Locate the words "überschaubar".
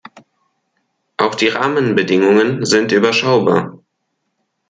2.91-3.77